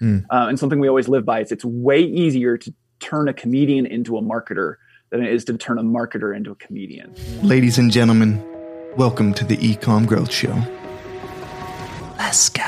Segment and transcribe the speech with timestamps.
[0.00, 0.24] Mm.
[0.30, 3.86] Uh, and something we always live by is it's way easier to turn a comedian
[3.86, 4.76] into a marketer
[5.10, 7.14] than it is to turn a marketer into a comedian.
[7.42, 8.42] Ladies and gentlemen,
[8.96, 10.56] welcome to the eComm Growth Show.
[12.16, 12.62] Let's go.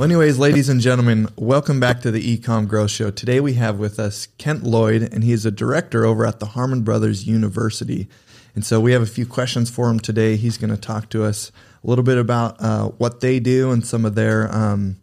[0.00, 3.10] Well, anyways, ladies and gentlemen, welcome back to the eComm Growth Show.
[3.10, 6.46] Today we have with us Kent Lloyd, and he is a director over at the
[6.46, 8.08] Harmon Brothers University.
[8.54, 10.36] And so we have a few questions for him today.
[10.36, 13.84] He's going to talk to us a little bit about uh, what they do and
[13.86, 15.00] some of their um,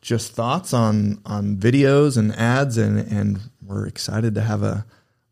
[0.00, 4.86] just thoughts on on videos and ads, and and we're excited to have a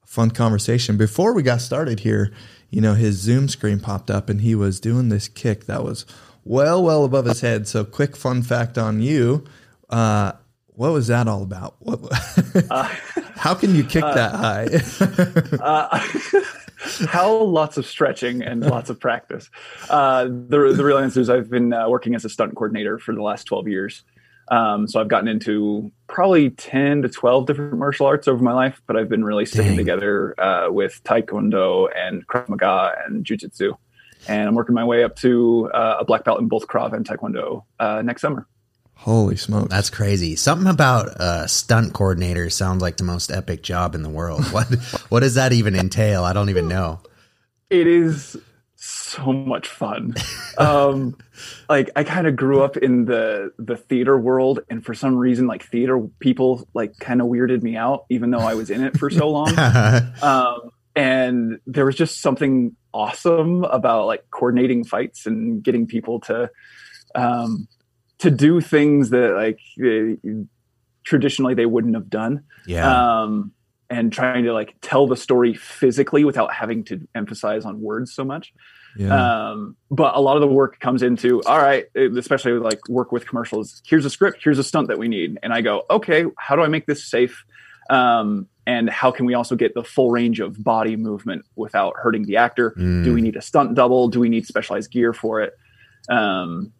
[0.04, 0.96] fun conversation.
[0.96, 2.32] Before we got started here,
[2.70, 6.04] you know, his Zoom screen popped up, and he was doing this kick that was
[6.44, 7.66] well, well above his head.
[7.68, 9.44] So, quick fun fact on you.
[9.88, 10.32] Uh,
[10.74, 11.76] what was that all about?
[11.78, 12.00] What,
[12.70, 12.82] uh,
[13.34, 14.68] how can you kick uh, that high?
[15.62, 15.98] uh,
[17.08, 19.50] how lots of stretching and lots of practice.
[19.88, 23.14] Uh, the, the real answer is I've been uh, working as a stunt coordinator for
[23.14, 24.02] the last 12 years.
[24.48, 28.82] Um, so I've gotten into probably 10 to 12 different martial arts over my life,
[28.86, 29.76] but I've been really sticking Dang.
[29.78, 33.74] together uh, with Taekwondo and Krav Maga and Jiu Jitsu
[34.28, 37.06] and I'm working my way up to uh, a black belt in both Krav and
[37.06, 38.46] Taekwondo uh, next summer.
[38.96, 39.68] Holy smokes.
[39.68, 40.34] That's crazy.
[40.36, 44.44] Something about uh, stunt coordinator sounds like the most epic job in the world.
[44.52, 44.72] What
[45.08, 46.24] what does that even entail?
[46.24, 47.00] I don't even know.
[47.70, 48.36] It is
[48.76, 50.14] so much fun.
[50.58, 51.16] Um,
[51.68, 55.46] like I kind of grew up in the the theater world, and for some reason,
[55.46, 58.96] like theater people like kind of weirded me out, even though I was in it
[58.96, 59.58] for so long.
[60.22, 66.50] um, and there was just something awesome about like coordinating fights and getting people to
[67.14, 67.66] um,
[68.24, 69.60] to do things that like
[71.04, 72.44] traditionally they wouldn't have done.
[72.66, 73.22] Yeah.
[73.22, 73.52] Um,
[73.90, 78.24] and trying to like tell the story physically without having to emphasize on words so
[78.24, 78.52] much.
[78.96, 79.50] Yeah.
[79.50, 83.26] Um, but a lot of the work comes into all right, especially like work with
[83.26, 83.82] commercials.
[83.86, 84.40] Here's a script.
[84.42, 87.04] Here's a stunt that we need, and I go, okay, how do I make this
[87.04, 87.44] safe?
[87.90, 92.24] Um, and how can we also get the full range of body movement without hurting
[92.24, 93.04] the actor mm.
[93.04, 93.24] do we mm.
[93.24, 95.52] need a stunt double do we need specialized gear for it
[96.08, 96.72] um,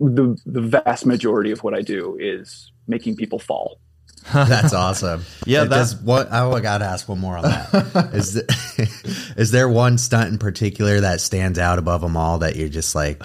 [0.00, 3.78] the the vast majority of what i do is making people fall
[4.32, 5.24] that's awesome.
[5.46, 8.10] yeah, that's what I got to ask one more on that.
[8.12, 8.36] is
[9.36, 12.94] is there one stunt in particular that stands out above them all that you're just
[12.94, 13.22] like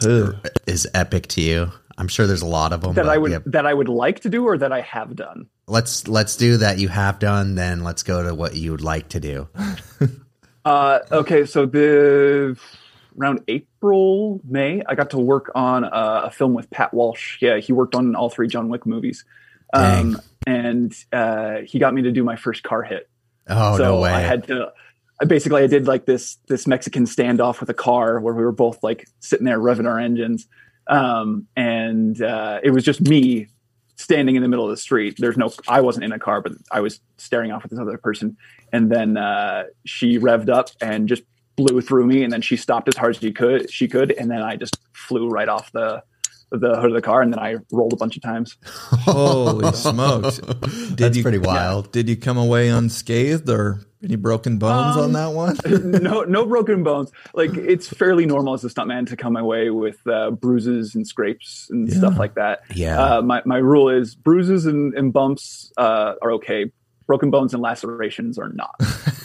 [0.65, 1.71] is epic to you?
[1.97, 3.39] I'm sure there's a lot of them that I would yeah.
[3.47, 5.47] that I would like to do or that I have done.
[5.67, 7.55] Let's let's do that you have done.
[7.55, 9.49] Then let's go to what you would like to do.
[10.65, 12.57] uh, okay, so the
[13.19, 17.37] around April May, I got to work on a, a, film with Pat Walsh.
[17.41, 19.25] Yeah, he worked on all three John Wick movies,
[19.73, 23.09] um, and uh, he got me to do my first car hit.
[23.47, 24.11] Oh so no way!
[24.11, 24.71] I had to
[25.27, 28.83] basically I did like this this Mexican standoff with a car where we were both
[28.83, 30.47] like sitting there revving our engines
[30.87, 33.47] um, and uh, it was just me
[33.95, 35.15] standing in the middle of the street.
[35.17, 37.97] There's no, I wasn't in a car, but I was staring off with this other
[37.97, 38.37] person.
[38.71, 41.23] And then uh, she revved up and just
[41.55, 42.23] blew through me.
[42.23, 43.71] And then she stopped as hard as she could.
[43.71, 46.03] She could, and then I just flew right off the
[46.51, 48.57] the hood of the car, and then I rolled a bunch of times.
[48.63, 50.37] Holy smokes!
[50.37, 51.87] Did That's you, pretty wild.
[51.87, 55.57] Yeah, did you come away unscathed, or any broken bones um, on that one?
[56.01, 57.11] no, no broken bones.
[57.33, 61.67] Like it's fairly normal as a stuntman to come away with uh, bruises and scrapes
[61.69, 61.97] and yeah.
[61.97, 62.61] stuff like that.
[62.73, 62.99] Yeah.
[62.99, 66.71] Uh, my my rule is bruises and, and bumps uh, are okay
[67.07, 68.75] broken bones and lacerations are not,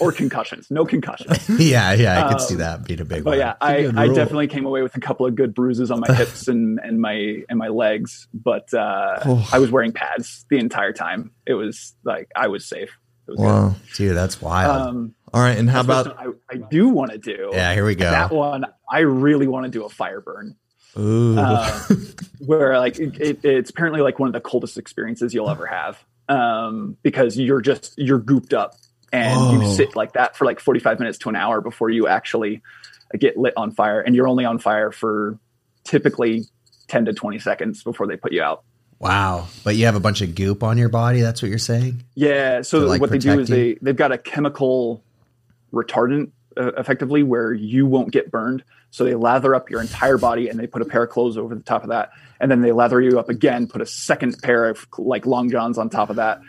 [0.01, 0.71] or concussions.
[0.71, 1.49] No concussions.
[1.61, 3.39] yeah, yeah, I could um, see that being a big but one.
[3.39, 6.49] yeah, I, I definitely came away with a couple of good bruises on my hips
[6.49, 9.49] and, and my and my legs, but uh, oh.
[9.53, 11.33] I was wearing pads the entire time.
[11.47, 12.91] It was like I was safe.
[13.27, 13.97] Was wow, good.
[13.97, 14.89] dude, that's wild.
[14.89, 17.51] Um, All right, and how about I, I do want to do?
[17.53, 18.11] Yeah, here we go.
[18.11, 20.57] That one, I really want to do a fire burn.
[20.99, 21.39] Ooh.
[21.39, 21.81] Uh,
[22.41, 26.97] where like it, it's apparently like one of the coldest experiences you'll ever have um,
[27.03, 28.77] because you're just you're gooped up
[29.13, 29.61] and oh.
[29.61, 32.63] you sit like that for like 45 minutes to an hour before you actually
[33.19, 35.39] get lit on fire and you're only on fire for
[35.85, 36.45] typically
[36.89, 38.63] 10 to 20 seconds before they put you out.
[38.99, 39.49] Wow.
[39.65, 42.05] But you have a bunch of goop on your body that's what you're saying?
[42.15, 43.57] Yeah so like what they do is you?
[43.57, 45.03] they they've got a chemical
[45.73, 48.65] retardant uh, effectively where you won't get burned.
[48.91, 51.55] So they lather up your entire body and they put a pair of clothes over
[51.55, 52.11] the top of that.
[52.41, 55.79] And then they lather you up again, put a second pair of like long johns
[55.79, 56.41] on top of that,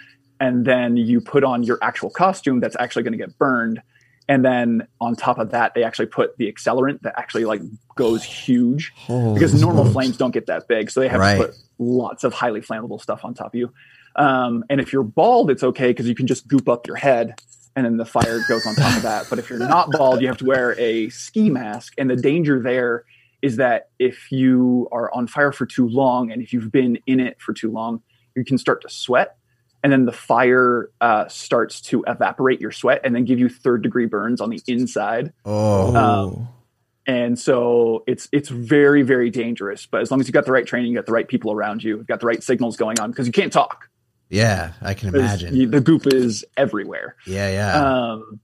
[0.42, 3.82] and then you put on your actual costume that's actually going to get burned.
[4.28, 7.62] And then on top of that, they actually put the accelerant that actually like
[7.96, 9.94] goes huge Holy because normal smokes.
[9.94, 10.90] flames don't get that big.
[10.90, 11.38] So they have right.
[11.38, 13.72] to put lots of highly flammable stuff on top of you.
[14.16, 17.40] Um, and if you're bald, it's okay because you can just goop up your head
[17.76, 19.28] and then the fire goes on top of that.
[19.30, 21.94] But if you're not bald, you have to wear a ski mask.
[22.00, 23.06] And the danger there
[23.44, 27.20] is that if you are on fire for too long and if you've been in
[27.20, 28.02] it for too long,
[28.36, 29.38] you can start to sweat.
[29.84, 33.82] And then the fire uh, starts to evaporate your sweat and then give you third
[33.82, 35.34] degree burns on the inside.
[35.44, 35.96] Oh.
[35.96, 36.50] Um,
[37.08, 39.86] and so it's it's very very dangerous.
[39.88, 41.84] But as long as you got the right training, you got the right people around
[41.84, 43.90] you, you've got the right signals going on because you can't talk.
[44.30, 45.56] Yeah, I can imagine.
[45.56, 47.16] You, the goop is everywhere.
[47.28, 47.84] Yeah, yeah.
[47.84, 48.40] Um,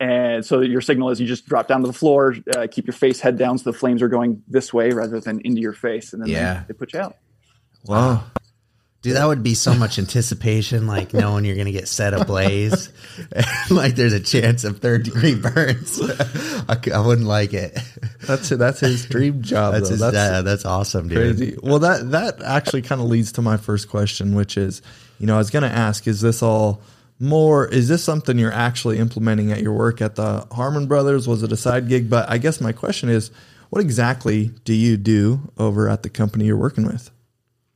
[0.00, 2.94] and so your signal is you just drop down to the floor, uh, keep your
[2.94, 6.12] face head down so the flames are going this way rather than into your face,
[6.12, 6.54] and then yeah.
[6.54, 7.16] they, they put you out.
[7.84, 8.24] Wow.
[9.02, 12.92] Dude, that would be so much anticipation, like knowing you're going to get set ablaze.
[13.70, 15.98] like there's a chance of third degree burns.
[16.68, 17.78] I, I, wouldn't like it.
[18.26, 19.72] That's that's his dream job.
[19.72, 21.38] that's his, that's, uh, that's awesome, dude.
[21.38, 21.56] Crazy.
[21.62, 24.82] Well, that that actually kind of leads to my first question, which is,
[25.18, 26.82] you know, I was going to ask, is this all
[27.18, 31.26] more is this something you're actually implementing at your work at the Harmon Brothers?
[31.26, 32.10] Was it a side gig?
[32.10, 33.30] But I guess my question is,
[33.70, 37.10] what exactly do you do over at the company you're working with?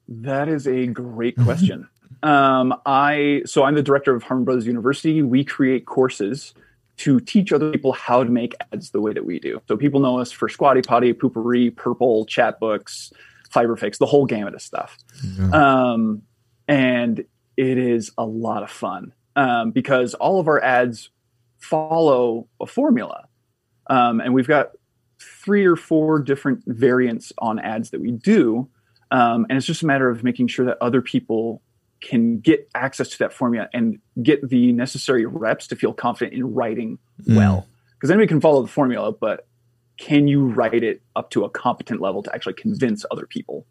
[0.08, 1.88] That is a great question.
[2.22, 5.22] um, I so I'm the director of Harmon Brothers University.
[5.22, 6.54] We create courses
[6.96, 9.60] to teach other people how to make ads the way that we do.
[9.66, 13.12] So people know us for Squatty Potty, Poo-Pourri, Purple, Chatbooks,
[13.50, 14.96] Fiberfix, the whole gamut of stuff.
[15.22, 15.90] Yeah.
[15.92, 16.22] Um,
[16.68, 17.24] and
[17.56, 21.10] it is a lot of fun um, because all of our ads
[21.58, 23.26] follow a formula.
[23.88, 24.70] Um, and we've got
[25.18, 28.68] three or four different variants on ads that we do.
[29.14, 31.62] Um, and it's just a matter of making sure that other people
[32.00, 36.52] can get access to that formula and get the necessary reps to feel confident in
[36.52, 37.36] writing mm.
[37.36, 37.68] well.
[37.94, 39.46] Because anybody can follow the formula, but
[39.98, 43.64] can you write it up to a competent level to actually convince other people?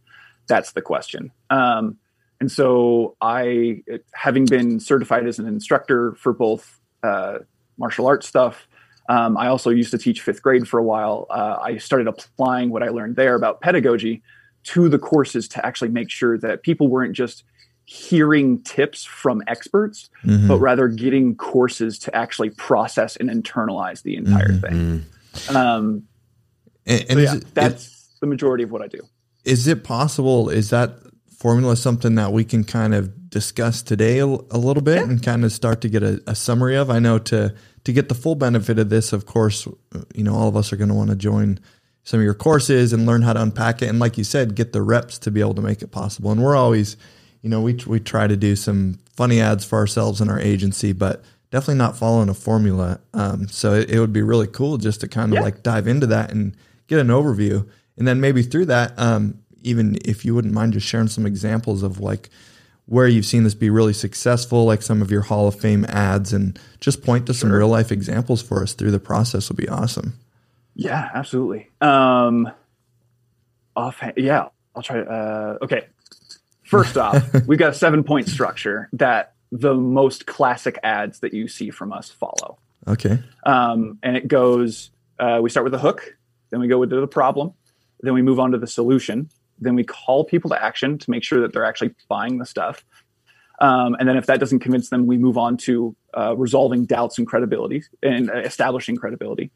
[0.47, 1.33] That's the question.
[1.49, 1.97] Um,
[2.39, 7.39] and so I, having been certified as an instructor for both uh,
[7.77, 8.65] martial arts stuff,
[9.09, 11.27] um, I also used to teach fifth grade for a while.
[11.29, 14.23] Uh, I started applying what I learned there about pedagogy
[14.63, 17.43] to the courses to actually make sure that people weren't just
[17.85, 20.47] hearing tips from experts, mm-hmm.
[20.47, 24.99] but rather getting courses to actually process and internalize the entire mm-hmm.
[24.99, 25.55] thing.
[25.55, 26.03] Um,
[26.85, 28.99] and, and yeah, it, that's it, the majority of what I do.
[29.43, 30.49] Is it possible?
[30.49, 30.97] Is that
[31.37, 35.03] formula something that we can kind of discuss today a, a little bit yeah.
[35.03, 36.89] and kind of start to get a, a, summary of?
[36.89, 39.67] I know to to get the full benefit of this, of course,
[40.15, 41.59] you know, all of us are going to want to join
[42.03, 44.73] some of your courses and learn how to unpack it, and like you said, get
[44.73, 46.31] the reps to be able to make it possible.
[46.31, 46.97] And we're always,
[47.41, 50.91] you know, we we try to do some funny ads for ourselves and our agency,
[50.91, 52.99] but definitely not following a formula.
[53.13, 55.43] Um, so it, it, would be really cool just to kind of yeah.
[55.43, 56.57] like dive into that and
[56.87, 57.67] get an overview,
[57.97, 61.83] and then maybe through that, um, even if you wouldn't mind just sharing some examples
[61.83, 62.29] of like
[62.85, 66.33] where you've seen this be really successful, like some of your Hall of Fame ads,
[66.33, 69.69] and just point to some real life examples for us through the process would be
[69.69, 70.13] awesome.
[70.75, 71.69] Yeah, absolutely.
[71.81, 72.51] Um,
[73.75, 74.99] offhand, yeah, I'll try.
[74.99, 75.87] Uh, okay,
[76.63, 81.47] first off, we've got a seven point structure that the most classic ads that you
[81.47, 82.57] see from us follow.
[82.87, 84.89] Okay, um, and it goes.
[85.19, 86.17] Uh, we start with a hook,
[86.49, 87.53] then we go into the problem,
[88.01, 89.29] then we move on to the solution,
[89.59, 92.83] then we call people to action to make sure that they're actually buying the stuff.
[93.59, 97.17] Um, and then if that doesn't convince them, we move on to uh, resolving doubts
[97.17, 99.51] and credibility and uh, establishing credibility.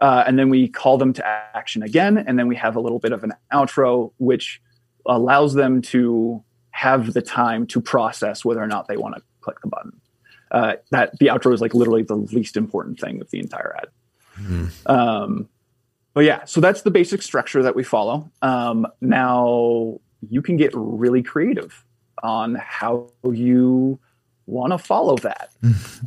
[0.00, 2.16] Uh, and then we call them to action again.
[2.18, 4.60] And then we have a little bit of an outro, which
[5.06, 9.60] allows them to have the time to process whether or not they want to click
[9.60, 10.00] the button.
[10.50, 13.88] Uh, that the outro is like literally the least important thing of the entire ad.
[14.40, 14.90] Mm.
[14.90, 15.48] Um,
[16.12, 18.30] but yeah, so that's the basic structure that we follow.
[18.42, 21.84] Um, now you can get really creative
[22.22, 23.98] on how you
[24.46, 25.50] want to follow that.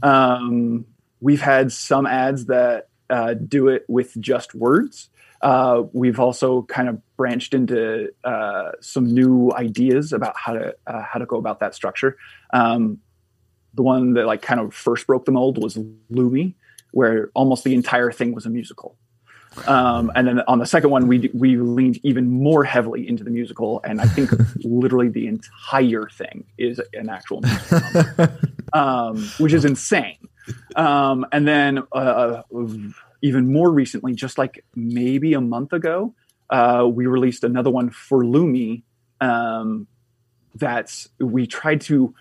[0.03, 0.85] um,
[1.21, 5.09] we've had some ads that uh, do it with just words.
[5.41, 11.01] Uh, we've also kind of branched into uh, some new ideas about how to uh,
[11.03, 12.17] how to go about that structure.
[12.53, 12.99] Um,
[13.73, 15.77] the one that like kind of first broke the mold was
[16.09, 16.55] Lume,
[16.91, 18.95] where almost the entire thing was a musical.
[19.67, 23.29] Um, and then on the second one, we we leaned even more heavily into the
[23.29, 24.31] musical, and I think
[24.63, 28.27] literally the entire thing is an actual musical,
[28.73, 30.17] um, which is insane.
[30.75, 32.43] Um, and then uh,
[33.21, 36.13] even more recently, just like maybe a month ago,
[36.49, 38.83] uh, we released another one for Lume.
[39.21, 39.87] Um,
[40.55, 42.13] that's we tried to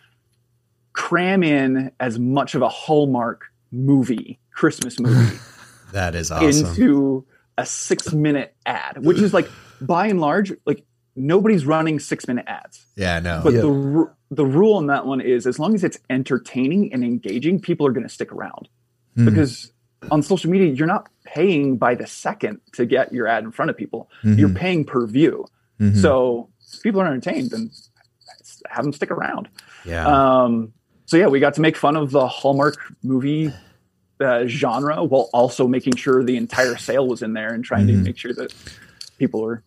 [0.92, 5.38] cram in as much of a Hallmark movie, Christmas movie.
[5.92, 6.66] That is awesome.
[6.68, 7.26] Into
[7.58, 9.46] a six minute ad, which is like
[9.80, 12.86] by and large, like nobody's running six minute ads.
[12.96, 13.42] Yeah, no.
[13.44, 13.60] But yeah.
[13.60, 17.86] the the rule on that one is as long as it's entertaining and engaging, people
[17.86, 18.68] are going to stick around
[19.16, 19.26] mm.
[19.26, 19.72] because
[20.10, 23.70] on social media, you're not paying by the second to get your ad in front
[23.70, 24.10] of people.
[24.24, 24.38] Mm-hmm.
[24.38, 25.46] You're paying per view.
[25.78, 26.00] Mm-hmm.
[26.00, 27.70] So if people are entertained, then
[28.68, 29.48] have them stick around.
[29.84, 30.06] Yeah.
[30.06, 30.72] Um,
[31.04, 33.52] so yeah, we got to make fun of the Hallmark movie
[34.18, 37.98] uh, genre while also making sure the entire sale was in there and trying mm-hmm.
[37.98, 38.54] to make sure that
[39.18, 39.62] people were.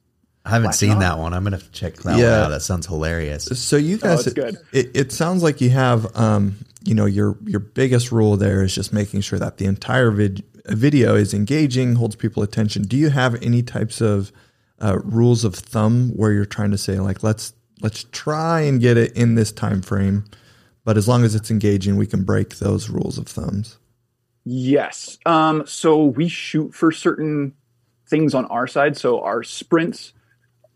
[0.46, 1.34] I haven't seen that one.
[1.34, 2.32] I'm gonna check that yeah.
[2.32, 2.50] one out.
[2.50, 3.46] That sounds hilarious.
[3.46, 4.58] So you oh, guys, oh, good.
[4.72, 8.74] It, it, sounds like you have, um, you know, your your biggest rule there is
[8.74, 12.84] just making sure that the entire vid- video is engaging, holds people attention.
[12.84, 14.32] Do you have any types of
[14.80, 18.98] uh, rules of thumb where you're trying to say like let's let's try and get
[18.98, 20.26] it in this time frame,
[20.84, 23.80] but as long as it's engaging, we can break those rules of thumbs.
[24.44, 25.18] Yes.
[25.26, 27.56] Um, so we shoot for certain
[28.08, 28.96] things on our side.
[28.96, 30.14] So our sprints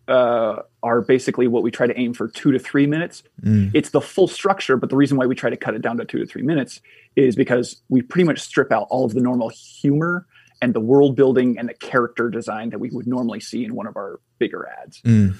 [0.10, 3.22] uh, are basically what we try to aim for two to three minutes.
[3.44, 3.72] Mm.
[3.74, 6.06] It's the full structure, but the reason why we try to cut it down to
[6.06, 6.82] two to three minutes
[7.16, 10.26] is because we pretty much strip out all of the normal humor
[10.62, 13.88] and the world building and the character design that we would normally see in one
[13.88, 15.02] of our bigger ads.
[15.02, 15.40] Mm.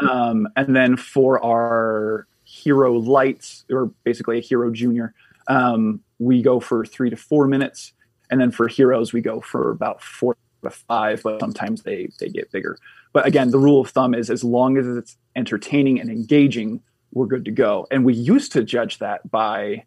[0.00, 5.12] Um, and then for our hero lights, or basically a hero junior,
[5.48, 7.92] um, we go for three to four minutes.
[8.30, 12.28] And then for heroes, we go for about four to five, but sometimes they, they
[12.28, 12.78] get bigger.
[13.12, 16.80] But again, the rule of thumb is as long as it's entertaining and engaging,
[17.12, 17.86] we're good to go.
[17.90, 19.84] And we used to judge that by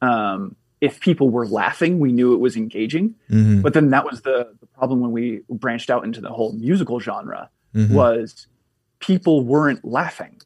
[0.00, 3.14] um, if people were laughing, we knew it was engaging.
[3.30, 3.62] Mm-hmm.
[3.62, 7.00] But then that was the, the, problem when we branched out into the whole musical
[7.00, 7.92] genre mm-hmm.
[7.92, 8.46] was
[9.00, 10.40] people weren't laughing,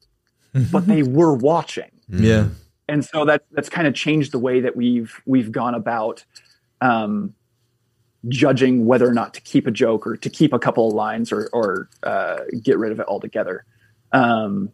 [0.71, 1.91] but they were watching.
[2.09, 2.49] Yeah.
[2.89, 6.25] And so that that's kind of changed the way that we've we've gone about
[6.81, 7.35] um,
[8.29, 11.33] judging whether or not to keep a joke or to keep a couple of lines
[11.33, 13.65] or or uh, get rid of it altogether.
[14.13, 14.71] Um,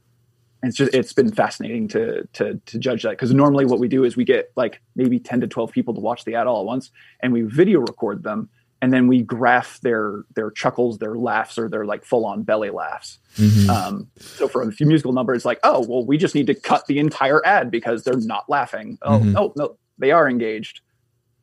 [0.62, 4.04] it's just it's been fascinating to to to judge that because normally what we do
[4.04, 6.66] is we get like maybe 10 to 12 people to watch the ad all at
[6.66, 6.90] once
[7.20, 8.48] and we video record them
[8.82, 12.70] and then we graph their their chuckles their laughs or their like full on belly
[12.70, 13.70] laughs mm-hmm.
[13.70, 16.54] um, so for a few musical numbers it's like oh well we just need to
[16.54, 19.32] cut the entire ad because they're not laughing oh mm-hmm.
[19.32, 20.80] no no they are engaged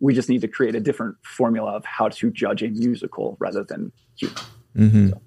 [0.06, 3.64] we just need to create a different formula of how to judge a musical rather
[3.64, 4.36] than humor
[4.78, 5.10] mm-hmm.
[5.10, 5.22] so.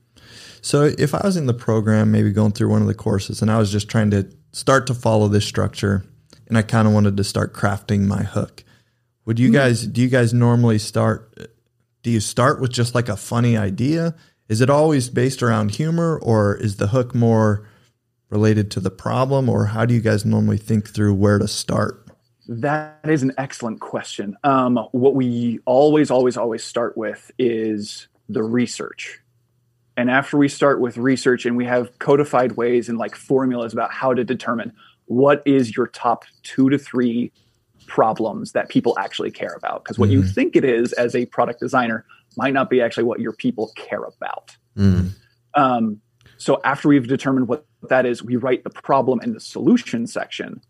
[0.61, 3.50] So if I was in the program, maybe going through one of the courses, and
[3.50, 6.04] I was just trying to start to follow this structure,
[6.49, 8.64] and I kind of wanted to start crafting my hook,
[9.25, 9.54] would you hmm.
[9.54, 9.87] guys?
[9.87, 11.50] Do you guys normally start?
[12.02, 14.14] Do you start with just like a funny idea?
[14.49, 17.68] Is it always based around humor, or is the hook more
[18.30, 22.07] related to the problem, or how do you guys normally think through where to start?
[22.49, 24.37] That is an excellent question.
[24.43, 29.21] Um, what we always, always, always start with is the research
[29.99, 33.93] and after we start with research and we have codified ways and like formulas about
[33.93, 34.73] how to determine
[35.07, 37.33] what is your top two to three
[37.88, 39.83] problems that people actually care about.
[39.83, 40.21] Because what mm-hmm.
[40.21, 42.05] you think it is as a product designer
[42.37, 44.57] might not be actually what your people care about.
[44.76, 45.11] Mm.
[45.55, 46.00] Um,
[46.37, 50.61] so after we've determined what that is, we write the problem and the solution section.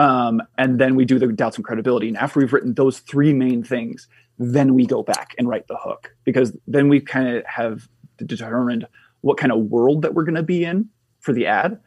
[0.00, 2.08] Um, and then we do the doubts and credibility.
[2.08, 5.76] And after we've written those three main things, then we go back and write the
[5.76, 8.86] hook because then we kind of have determined
[9.20, 10.88] what kind of world that we're going to be in
[11.18, 11.78] for the ad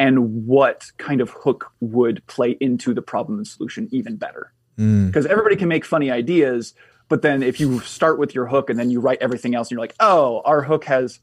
[0.00, 4.52] and what kind of hook would play into the problem and solution even better.
[4.74, 5.30] Because mm.
[5.30, 6.74] everybody can make funny ideas,
[7.08, 9.76] but then if you start with your hook and then you write everything else and
[9.76, 11.20] you're like, oh, our hook has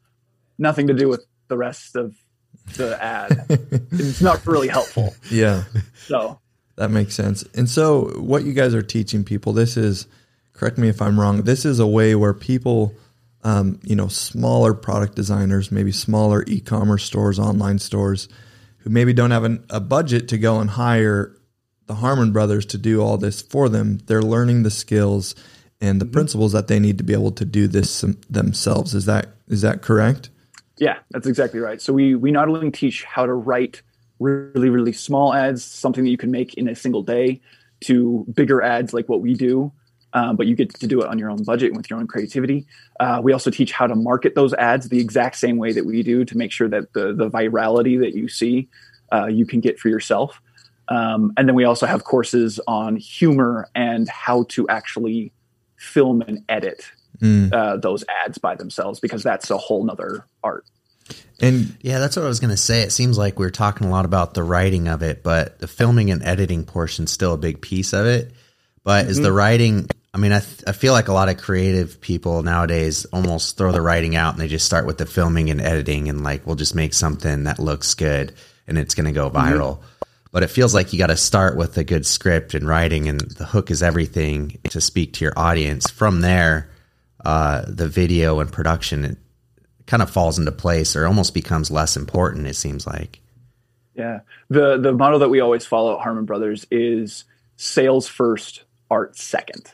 [0.58, 2.16] nothing to do with the rest of
[2.76, 3.46] the ad,
[3.92, 5.16] it's not really helpful.
[5.32, 5.64] Yeah.
[6.06, 6.40] So
[6.76, 7.44] that makes sense.
[7.56, 10.08] And so what you guys are teaching people, this is,
[10.54, 12.94] correct me if I'm wrong, this is a way where people–
[13.44, 18.28] um, you know, smaller product designers, maybe smaller e-commerce stores, online stores,
[18.80, 21.34] who maybe don't have an, a budget to go and hire
[21.86, 24.00] the Harmon brothers to do all this for them.
[24.06, 25.34] They're learning the skills
[25.80, 26.14] and the mm-hmm.
[26.14, 28.94] principles that they need to be able to do this themselves.
[28.94, 30.30] Is that is that correct?
[30.79, 31.81] Yeah, that's exactly right.
[31.81, 33.81] So we we not only teach how to write
[34.19, 37.41] really really small ads, something that you can make in a single day,
[37.81, 39.72] to bigger ads like what we do,
[40.13, 42.07] um, but you get to do it on your own budget and with your own
[42.07, 42.65] creativity.
[43.00, 46.01] Uh, we also teach how to market those ads the exact same way that we
[46.03, 48.67] do to make sure that the the virality that you see
[49.12, 50.41] uh, you can get for yourself.
[50.89, 55.34] Um, and then we also have courses on humor and how to actually
[55.75, 56.86] film and edit
[57.22, 57.54] mm.
[57.54, 60.66] uh, those ads by themselves because that's a whole nother art.
[61.40, 62.82] And yeah, that's what I was going to say.
[62.82, 65.68] It seems like we are talking a lot about the writing of it, but the
[65.68, 68.34] filming and editing portion is still a big piece of it.
[68.84, 69.12] But mm-hmm.
[69.12, 72.42] is the writing I mean, I, th- I feel like a lot of creative people
[72.42, 76.10] nowadays almost throw the writing out and they just start with the filming and editing
[76.10, 78.34] and like, we'll just make something that looks good
[78.68, 79.38] and it's going to go mm-hmm.
[79.38, 79.78] viral.
[79.78, 80.10] Mm-hmm.
[80.32, 83.22] but it feels like you got to start with a good script and writing, and
[83.22, 85.90] the hook is everything to speak to your audience.
[85.92, 86.72] From there,
[87.26, 89.18] uh, the video and production it
[89.88, 92.46] kind of falls into place or almost becomes less important.
[92.46, 93.22] It seems like.
[93.96, 94.20] Yeah,
[94.50, 99.74] the the model that we always follow at Harmon Brothers is sales first, art second.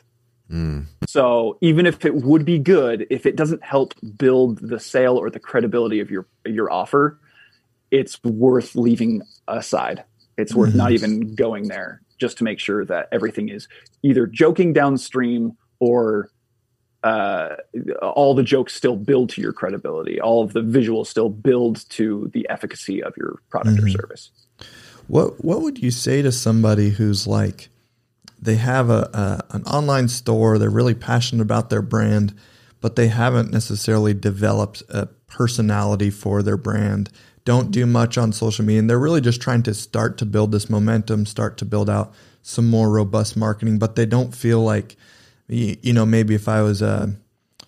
[0.50, 0.86] Mm.
[1.06, 5.30] So even if it would be good, if it doesn't help build the sale or
[5.30, 7.18] the credibility of your your offer,
[7.90, 10.04] it's worth leaving aside.
[10.36, 10.78] It's worth mm-hmm.
[10.78, 13.68] not even going there just to make sure that everything is
[14.02, 16.30] either joking downstream or
[17.04, 17.56] uh,
[18.02, 20.20] all the jokes still build to your credibility.
[20.20, 23.86] All of the visuals still build to the efficacy of your product mm-hmm.
[23.86, 24.30] or service.
[25.06, 27.68] What What would you say to somebody who's like,
[28.40, 29.10] they have a,
[29.52, 32.34] a an online store, they're really passionate about their brand,
[32.80, 37.10] but they haven't necessarily developed a personality for their brand.
[37.44, 40.52] Don't do much on social media, and they're really just trying to start to build
[40.52, 44.96] this momentum, start to build out some more robust marketing, but they don't feel like
[45.48, 47.08] you know, maybe if I was, uh,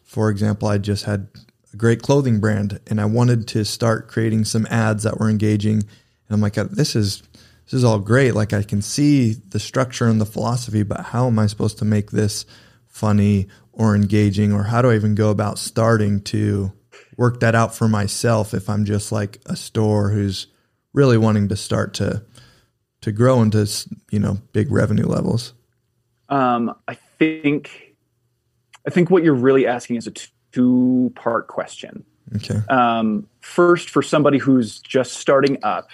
[0.03, 1.29] for example, I just had
[1.73, 5.75] a great clothing brand and I wanted to start creating some ads that were engaging.
[5.75, 7.23] And I'm like, uh, this is,
[7.65, 8.35] this is all great.
[8.35, 11.85] Like I can see the structure and the philosophy, but how am I supposed to
[11.85, 12.47] make this
[12.87, 14.53] funny or engaging?
[14.53, 16.73] Or how do I even go about starting to
[17.17, 20.47] work that out for myself if I'm just like a store who's
[20.93, 22.25] really wanting to start to,
[23.03, 23.69] to grow into,
[24.11, 25.53] you know, big revenue levels?
[26.29, 27.97] Um, I think
[28.87, 30.13] I think what you're really asking is a
[30.53, 32.05] two part question.
[32.37, 32.59] Okay.
[32.69, 35.91] Um, first, for somebody who's just starting up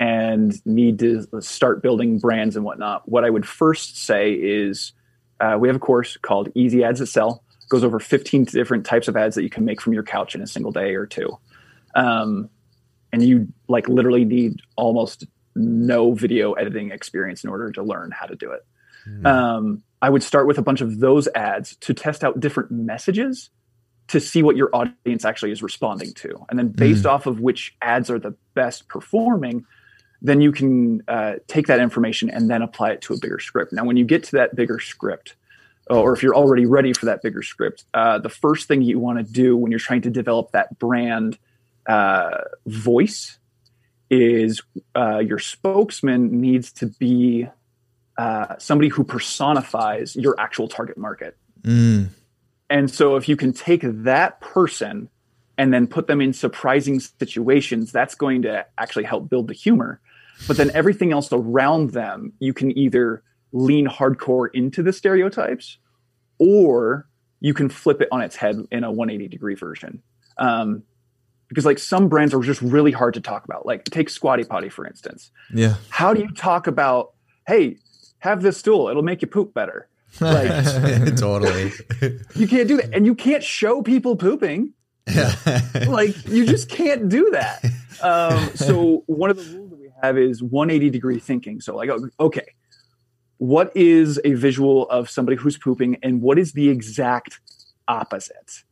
[0.00, 4.92] and need to start building brands and whatnot, what I would first say is
[5.40, 7.42] uh, we have a course called Easy Ads That Sell.
[7.62, 10.34] It goes over 15 different types of ads that you can make from your couch
[10.34, 11.38] in a single day or two.
[11.94, 12.50] Um,
[13.12, 18.26] and you like literally need almost no video editing experience in order to learn how
[18.26, 18.64] to do it.
[19.08, 19.26] Mm.
[19.26, 23.50] Um, I would start with a bunch of those ads to test out different messages
[24.08, 26.46] to see what your audience actually is responding to.
[26.48, 27.10] And then based mm.
[27.10, 29.66] off of which ads are the best performing,
[30.22, 33.72] then you can uh, take that information and then apply it to a bigger script.
[33.72, 35.34] Now, when you get to that bigger script,
[35.90, 39.18] or if you're already ready for that bigger script, uh, the first thing you want
[39.18, 41.38] to do when you're trying to develop that brand
[41.86, 43.38] uh, voice
[44.10, 44.62] is
[44.94, 47.46] uh, your spokesman needs to be
[48.18, 51.36] uh, somebody who personifies your actual target market.
[51.62, 52.08] Mm.
[52.68, 55.08] And so if you can take that person
[55.56, 60.00] and then put them in surprising situations, that's going to actually help build the humor.
[60.46, 65.78] But then everything else around them, you can either lean hardcore into the stereotypes
[66.38, 67.08] or
[67.40, 70.02] you can flip it on its head in a 180 degree version.
[70.38, 70.82] Um,
[71.48, 73.64] because like some brands are just really hard to talk about.
[73.64, 75.30] Like take Squatty Potty for instance.
[75.52, 75.76] Yeah.
[75.88, 77.14] How do you talk about,
[77.46, 77.78] hey,
[78.20, 78.88] have this stool.
[78.88, 79.88] It'll make you poop better.
[80.20, 80.48] Like,
[81.16, 81.72] totally.
[82.34, 82.90] you can't do that.
[82.92, 84.72] And you can't show people pooping.
[85.06, 85.34] Yeah.
[85.88, 87.64] like you just can't do that.
[88.02, 91.60] Um, so one of the rules that we have is 180 degree thinking.
[91.60, 92.54] So like, okay,
[93.38, 97.40] what is a visual of somebody who's pooping and what is the exact
[97.86, 98.64] opposite?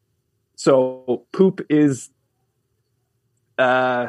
[0.57, 2.11] So poop is
[3.59, 4.09] uh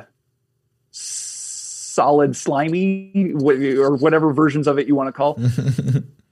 [1.98, 5.40] solid slimy or whatever versions of it you want to call.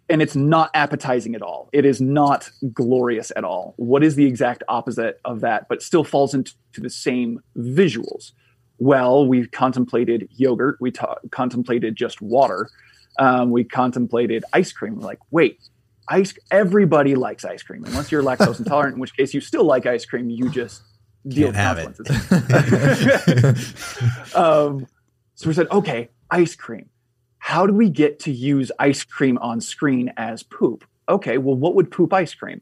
[0.08, 1.67] And it's not appetizing at all.
[1.73, 3.73] It is not glorious at all.
[3.78, 8.34] What is the exact opposite of that but still falls into the same visuals?
[8.78, 10.78] Well we contemplated yogurt.
[10.80, 12.69] We ta- contemplated just water.
[13.17, 14.97] Um, we contemplated ice cream.
[14.97, 15.58] We're like wait
[16.08, 17.84] ice everybody likes ice cream.
[17.86, 20.84] Unless you're lactose intolerant in which case you still like ice cream you just
[21.28, 22.06] deal with consequences.
[24.36, 24.86] Um,
[25.36, 26.89] so we said, okay, ice cream.
[27.39, 30.84] How do we get to use ice cream on screen as poop?
[31.08, 32.62] Okay, well, what would poop ice cream?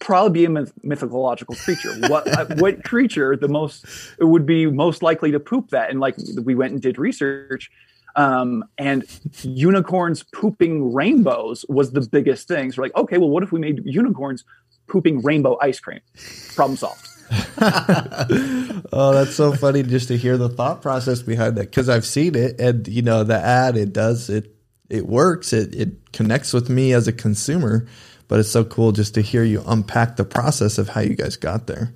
[0.00, 1.94] Probably be a myth- mythological creature.
[2.08, 3.86] what uh, what creature the most
[4.18, 5.90] it would be most likely to poop that?
[5.90, 7.70] And like we went and did research,
[8.16, 9.04] um, and
[9.42, 12.72] unicorns pooping rainbows was the biggest thing.
[12.72, 14.44] So we're like, okay, well, what if we made unicorns
[14.88, 16.00] pooping rainbow ice cream?
[16.54, 17.06] Problem solved.
[18.92, 22.34] oh, that's so funny just to hear the thought process behind that because I've seen
[22.34, 24.54] it and you know the ad it does it
[24.90, 27.86] it works it it connects with me as a consumer,
[28.28, 31.36] but it's so cool just to hear you unpack the process of how you guys
[31.36, 31.94] got there.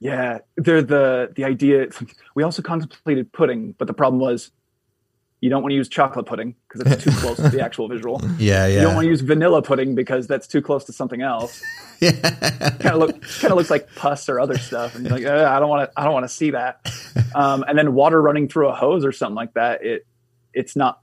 [0.00, 1.86] Yeah, they're the the idea.
[2.34, 4.50] We also contemplated pudding, but the problem was
[5.42, 8.22] you don't want to use chocolate pudding because it's too close to the actual visual.
[8.38, 8.76] Yeah, yeah.
[8.76, 11.60] You don't want to use vanilla pudding because that's too close to something else
[12.00, 12.12] yeah.
[12.12, 15.58] kind of look kind of looks like pus or other stuff, and you're like, I
[15.58, 16.88] don't want to, I don't want to see that.
[17.34, 19.84] Um, and then water running through a hose or something like that.
[19.84, 20.06] It
[20.54, 21.00] it's not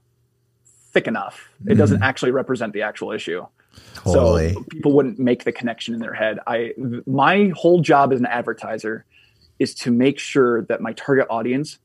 [0.92, 1.50] thick enough.
[1.66, 2.04] It doesn't mm-hmm.
[2.04, 3.46] actually represent the actual issue.
[3.94, 4.54] Totally.
[4.54, 6.38] So people wouldn't make the connection in their head.
[6.46, 6.72] I
[7.06, 9.04] my whole job as an advertiser
[9.58, 11.78] is to make sure that my target audience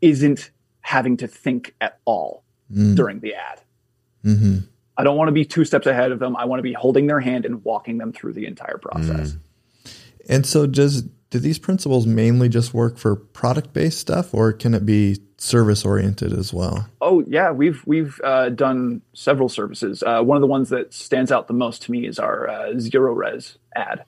[0.00, 0.50] isn't
[0.84, 2.94] having to think at all mm.
[2.94, 3.60] during the ad.
[4.22, 4.58] Mm-hmm.
[4.96, 6.36] I don't want to be two steps ahead of them.
[6.36, 9.32] I want to be holding their hand and walking them through the entire process.
[9.32, 9.38] Mm.
[10.28, 14.74] And so, does do these principles mainly just work for product based stuff, or can
[14.74, 16.86] it be service oriented as well?
[17.00, 20.02] Oh yeah, we've we've uh, done several services.
[20.02, 22.68] Uh, one of the ones that stands out the most to me is our uh,
[22.74, 24.04] Zerorez ad.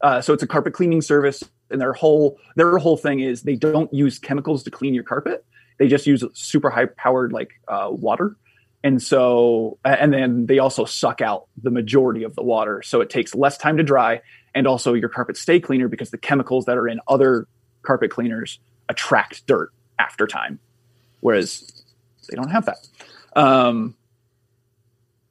[0.00, 3.56] Uh, so it's a carpet cleaning service, and their whole their whole thing is they
[3.56, 5.44] don't use chemicals to clean your carpet.
[5.80, 8.36] They just use super high powered like uh, water.
[8.84, 12.82] And so and then they also suck out the majority of the water.
[12.82, 14.20] So it takes less time to dry
[14.54, 17.48] and also your carpets stay cleaner because the chemicals that are in other
[17.82, 20.60] carpet cleaners attract dirt after time
[21.20, 21.70] whereas
[22.28, 22.88] they don't have that.
[23.36, 23.94] Um,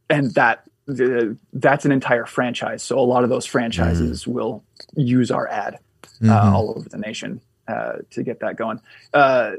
[0.09, 2.81] and that uh, that's an entire franchise.
[2.81, 4.63] So a lot of those franchises mm will
[4.95, 6.55] use our ad uh, mm-hmm.
[6.55, 8.79] all over the nation uh, to get that going.
[9.13, 9.53] Uh,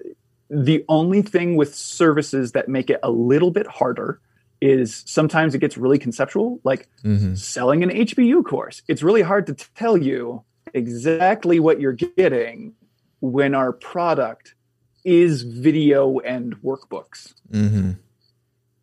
[0.50, 4.20] the only thing with services that make it a little bit harder
[4.60, 7.34] is sometimes it gets really conceptual, like mm-hmm.
[7.34, 8.82] selling an HBU course.
[8.88, 12.74] It's really hard to tell you exactly what you're getting
[13.20, 14.54] when our product
[15.04, 17.34] is video and workbooks.
[17.50, 17.92] Mm-hmm.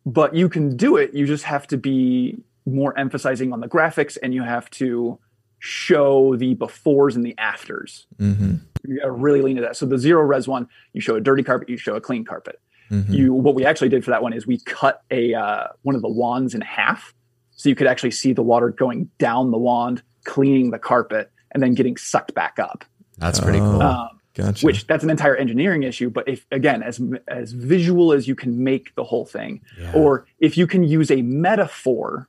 [0.06, 1.14] But you can do it.
[1.14, 5.18] You just have to be more emphasizing on the graphics and you have to
[5.58, 8.06] show the befores and the afters.
[8.18, 8.56] Mm-hmm.
[8.86, 9.76] You gotta really lean to that.
[9.76, 12.60] So the Zerorez one, you show a dirty carpet, you show a clean carpet.
[12.90, 13.12] Mm-hmm.
[13.12, 16.02] You what we actually did for that one is we cut a uh, one of
[16.02, 17.14] the wands in half,
[17.50, 21.62] so you could actually see the water going down the wand, cleaning the carpet, and
[21.62, 22.84] then getting sucked back up.
[23.18, 23.82] That's pretty cool.
[23.82, 24.64] Um, gotcha.
[24.64, 28.64] Which that's an entire engineering issue, but if again, as as visual as you can
[28.64, 29.92] make the whole thing, yeah.
[29.92, 32.28] or if you can use a metaphor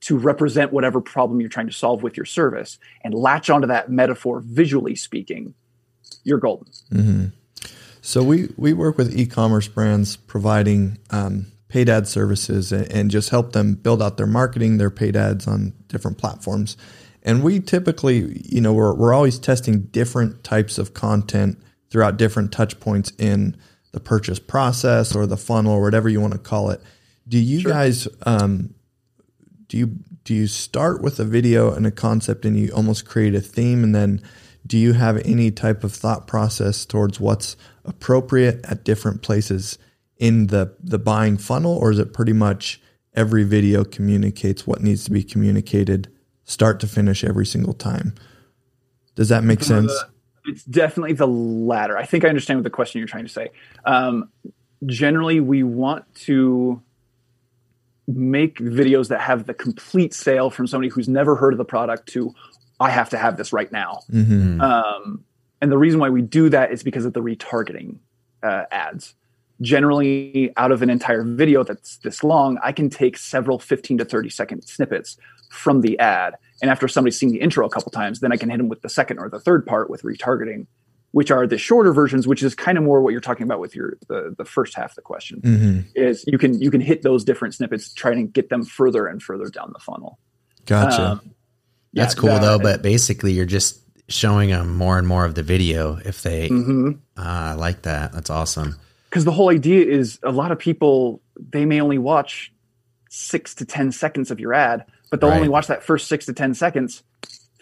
[0.00, 3.90] to represent whatever problem you're trying to solve with your service and latch onto that
[3.90, 5.54] metaphor visually speaking,
[6.24, 6.66] you're golden.
[6.92, 7.24] Mm-hmm.
[8.02, 13.28] So we we work with e-commerce brands providing um, paid ad services and, and, just
[13.28, 16.76] help them build out their marketing, their paid ads on different platforms.
[17.22, 21.58] And we typically, you know, we're we're always testing different types of content
[21.90, 23.56] throughout different touch points in
[23.92, 26.80] the purchase process or the funnel or whatever you want to call it.
[27.28, 27.70] Do you sure.
[27.70, 28.74] guys um,
[29.70, 29.86] do you
[30.24, 33.84] do you start with a video and a concept and you almost create a theme?
[33.84, 34.20] And then
[34.66, 39.78] do you have any type of thought process towards what's appropriate at different places
[40.18, 41.78] in the the buying funnel?
[41.78, 42.82] Or is it pretty much
[43.14, 46.12] every video communicates what needs to be communicated
[46.44, 48.16] start to finish every single time?
[49.14, 49.92] Does that make sense?
[50.46, 51.96] it's definitely the latter.
[51.96, 53.50] I think i understand what the question you're trying to say.
[53.84, 54.30] Um,
[54.86, 56.82] generally we want to
[58.16, 62.08] make videos that have the complete sale from somebody who's never heard of the product
[62.10, 62.34] to
[62.80, 64.00] I have to have this right now.
[64.10, 64.60] Mm-hmm.
[64.60, 65.24] Um,
[65.60, 67.98] and the reason why we do that is because of the retargeting
[68.42, 69.14] uh, ads.
[69.60, 74.04] Generally, out of an entire video that's this long, I can take several 15 to
[74.06, 75.18] 30 second snippets
[75.50, 76.36] from the ad.
[76.62, 78.80] And after somebody's seen the intro a couple times, then I can hit them with
[78.80, 80.66] the second or the third part with retargeting
[81.12, 83.74] which are the shorter versions, which is kind of more what you're talking about with
[83.74, 85.40] your the, the first half of the question.
[85.40, 85.80] Mm-hmm.
[85.94, 89.22] Is you can you can hit those different snippets, try and get them further and
[89.22, 90.18] further down the funnel.
[90.66, 91.02] Gotcha.
[91.02, 91.20] Um,
[91.92, 95.34] yeah, That's cool that, though, but basically you're just showing them more and more of
[95.34, 96.90] the video if they mm-hmm.
[97.16, 98.12] uh, I like that.
[98.12, 98.76] That's awesome.
[99.08, 102.52] Because the whole idea is a lot of people they may only watch
[103.08, 105.36] six to ten seconds of your ad, but they'll right.
[105.36, 107.02] only watch that first six to ten seconds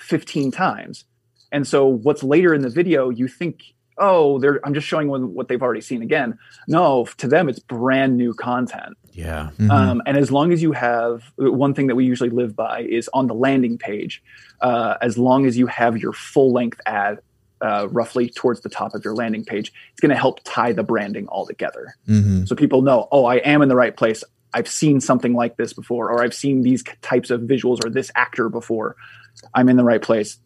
[0.08, 1.04] 15 times.
[1.52, 5.34] And so what's later in the video, you think, oh, they're I'm just showing them
[5.34, 6.38] what they've already seen again.
[6.66, 8.96] No, to them it's brand new content.
[9.12, 9.50] Yeah.
[9.58, 9.70] Mm-hmm.
[9.70, 13.11] Um, and as long as you have one thing that we usually live by is
[13.12, 14.22] on the landing page,
[14.61, 17.18] uh, as long as you have your full length ad
[17.61, 20.84] uh, roughly towards the top of your landing page, it's going to help tie the
[20.84, 21.96] branding all together.
[22.06, 22.44] Mm-hmm.
[22.44, 24.22] So people know, oh, I am in the right place.
[24.54, 28.11] I've seen something like this before, or I've seen these types of visuals or this
[28.14, 28.96] actor before.
[29.52, 30.38] I'm in the right place.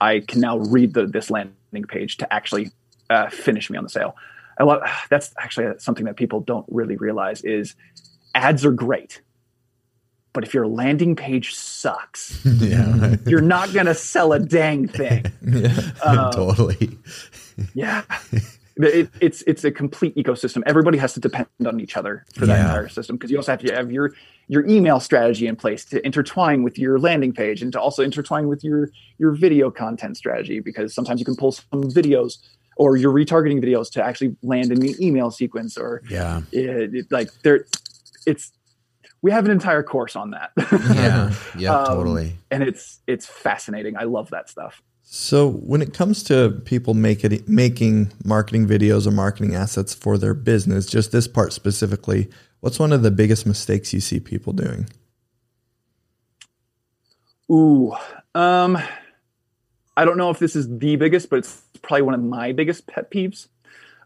[0.00, 2.70] I can now read the, this landing page to actually
[3.10, 4.16] uh, finish me on the sale.
[4.58, 7.74] I love that's actually something that people don't really realize is
[8.34, 9.22] ads are great,
[10.32, 13.16] but if your landing page sucks, yeah.
[13.26, 15.26] you're not going to sell a dang thing.
[15.42, 16.98] yeah, um, totally.
[17.74, 18.02] yeah,
[18.76, 20.62] it, it's it's a complete ecosystem.
[20.66, 22.64] Everybody has to depend on each other for that yeah.
[22.64, 24.12] entire system because you also have to have your
[24.48, 28.48] your email strategy in place to intertwine with your landing page and to also intertwine
[28.48, 32.38] with your your video content strategy because sometimes you can pull some videos
[32.76, 37.06] or your retargeting videos to actually land in the email sequence or yeah it, it,
[37.12, 37.64] like there
[38.26, 38.52] it's
[39.24, 40.50] we have an entire course on that.
[40.94, 42.36] yeah, yeah, um, totally.
[42.50, 43.96] And it's it's fascinating.
[43.96, 44.82] I love that stuff.
[45.16, 50.34] So when it comes to people making making marketing videos or marketing assets for their
[50.34, 54.88] business, just this part specifically, what's one of the biggest mistakes you see people doing?
[57.48, 57.94] Ooh,
[58.34, 58.76] um,
[59.96, 62.88] I don't know if this is the biggest, but it's probably one of my biggest
[62.88, 63.46] pet peeves.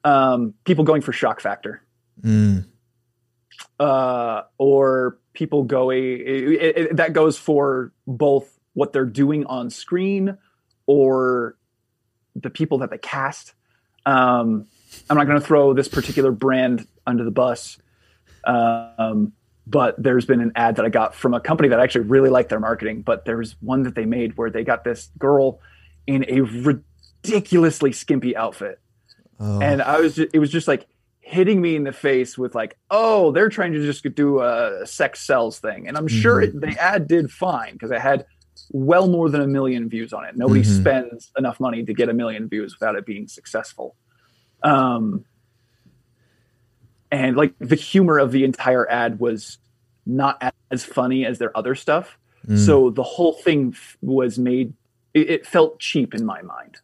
[0.05, 1.83] Um, people going for shock factor.
[2.21, 2.67] Mm.
[3.81, 10.37] Uh, or people going, it, it, that goes for both what they're doing on screen
[10.89, 11.57] or
[12.35, 13.55] the people that they cast.
[14.05, 14.67] Um,
[15.09, 17.79] I'm not going to throw this particular brand under the bus.
[18.45, 19.35] Um,
[19.67, 22.31] but there's been an ad that I got from a company that I actually really
[22.31, 23.03] like their marketing.
[23.03, 25.61] But there's one that they made where they got this girl
[26.07, 28.81] in a ridiculously skimpy outfit,
[29.39, 29.61] oh.
[29.61, 30.87] and I was just, it was just like
[31.21, 35.21] hitting me in the face with like, oh, they're trying to just do a sex
[35.21, 36.19] sells thing, and I'm mm-hmm.
[36.19, 38.25] sure it, the ad did fine because it had
[38.71, 40.37] well more than a million views on it.
[40.37, 40.81] Nobody mm-hmm.
[40.81, 43.97] spends enough money to get a million views without it being successful.
[44.63, 45.25] Um,
[47.11, 49.59] and like the humor of the entire ad was
[50.05, 52.19] not as funny as their other stuff.
[52.47, 52.59] Mm.
[52.65, 54.75] So the whole thing was made
[55.15, 56.79] it, it, felt cheap in my mind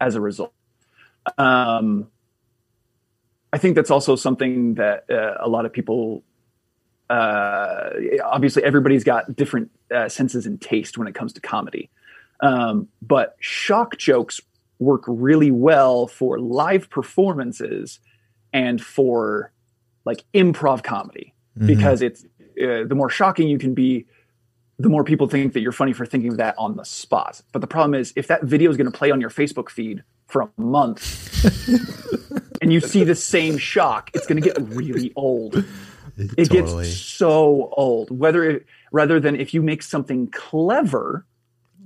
[0.00, 0.52] as a result.
[1.38, 2.08] Um,
[3.52, 6.22] I think that's also something that uh, a lot of people
[7.08, 7.90] uh,
[8.24, 11.90] obviously everybody's got different uh, senses and taste when it comes to comedy.
[12.40, 14.40] Um, but shock jokes
[14.78, 18.00] work really well for live performances
[18.52, 19.52] and for
[20.04, 21.66] like improv comedy mm-hmm.
[21.66, 22.24] because it's
[22.62, 24.06] uh, the more shocking you can be
[24.78, 27.60] the more people think that you're funny for thinking of that on the spot but
[27.60, 30.42] the problem is if that video is going to play on your facebook feed for
[30.42, 31.44] a month
[32.62, 35.64] and you see the same shock it's going to get really old
[36.16, 36.84] it totally.
[36.84, 41.26] gets so old whether it, rather than if you make something clever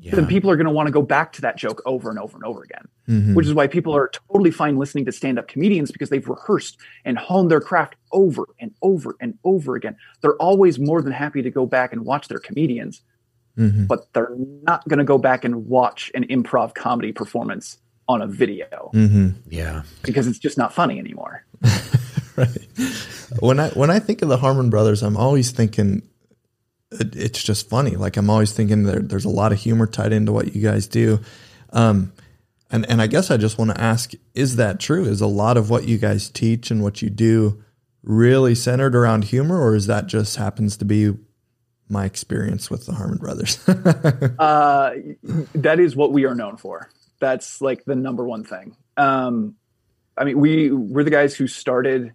[0.00, 0.14] yeah.
[0.14, 2.36] then people are going to want to go back to that joke over and over
[2.36, 2.88] and over again.
[3.08, 3.34] Mm-hmm.
[3.34, 6.78] Which is why people are totally fine listening to stand up comedians because they've rehearsed
[7.04, 9.96] and honed their craft over and over and over again.
[10.22, 13.02] They're always more than happy to go back and watch their comedians,
[13.58, 13.84] mm-hmm.
[13.86, 18.26] but they're not going to go back and watch an improv comedy performance on a
[18.26, 18.90] video.
[18.94, 19.30] Mm-hmm.
[19.48, 19.82] Yeah.
[20.02, 21.44] Because it's just not funny anymore.
[22.36, 22.68] right.
[23.40, 26.02] When I when I think of the Harmon brothers, I'm always thinking
[26.90, 27.92] it, it's just funny.
[27.92, 30.86] Like I'm always thinking there, there's a lot of humor tied into what you guys
[30.86, 31.20] do.
[31.72, 32.12] Um,
[32.70, 35.04] and, and I guess I just want to ask, is that true?
[35.04, 37.62] Is a lot of what you guys teach and what you do
[38.02, 41.12] really centered around humor or is that just happens to be
[41.88, 43.66] my experience with the Harmon brothers?
[43.68, 44.92] uh,
[45.54, 46.88] that is what we are known for.
[47.18, 48.76] That's like the number one thing.
[48.96, 49.56] Um,
[50.16, 52.14] I mean, we, we're the guys who started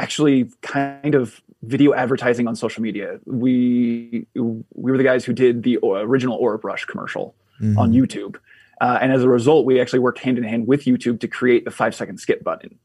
[0.00, 3.20] actually kind of video advertising on social media.
[3.26, 7.78] We we were the guys who did the original Orabrush commercial mm-hmm.
[7.78, 8.36] on YouTube,
[8.80, 11.64] uh, and as a result, we actually worked hand in hand with YouTube to create
[11.64, 12.78] the five second skip button,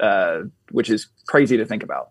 [0.00, 2.10] uh, which is crazy to think about.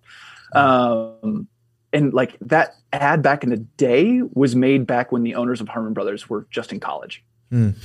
[0.54, 1.48] Um,
[1.94, 5.68] and like that ad back in the day was made back when the owners of
[5.68, 7.24] Harmon Brothers were just in college.
[7.52, 7.76] Mm,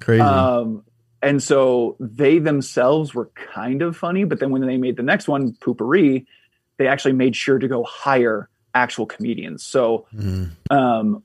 [0.00, 0.22] crazy.
[0.22, 0.84] Um,
[1.22, 5.28] and so they themselves were kind of funny, but then when they made the next
[5.28, 6.26] one, Poo-Pourri,
[6.78, 9.62] they actually made sure to go hire actual comedians.
[9.62, 10.50] So mm.
[10.70, 11.22] um,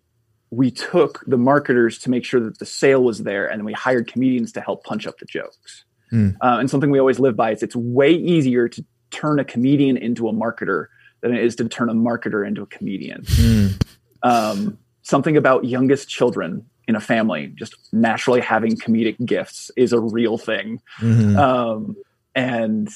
[0.50, 3.74] we took the marketers to make sure that the sale was there, and then we
[3.74, 5.86] hired comedians to help punch up the jokes.
[6.12, 6.36] Mm.
[6.42, 9.98] Uh, and something we always live by is it's way easier to turn a comedian
[9.98, 10.88] into a marketer
[11.22, 13.24] than it is to turn a marketer into a comedian.
[13.24, 13.82] Mm.
[14.24, 20.00] Um, something about youngest children in a family just naturally having comedic gifts is a
[20.00, 20.82] real thing.
[21.00, 21.38] Mm-hmm.
[21.38, 21.96] Um,
[22.36, 22.90] and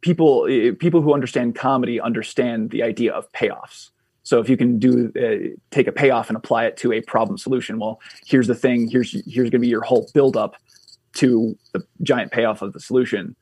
[0.00, 3.90] people eh, people who understand comedy understand the idea of payoffs.
[4.22, 7.38] So if you can do uh, take a payoff and apply it to a problem
[7.38, 8.88] solution, well, here's the thing.
[8.88, 10.56] Here's here's going to be your whole build up
[11.14, 13.36] to the giant payoff of the solution.